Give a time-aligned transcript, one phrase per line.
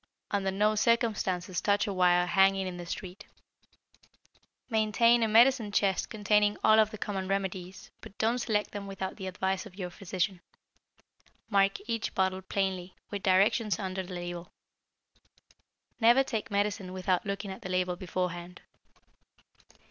[0.31, 3.27] Under no circumstances touch a wire hanging in the street.
[4.67, 9.17] Maintain a medicine chest containing all of the common remedies, but don't select them without
[9.17, 10.41] the advice of your physician.
[11.51, 14.51] Mark each bottle plainly, with directions under the label.
[15.99, 18.63] Never take medicine without looking at the label beforehand.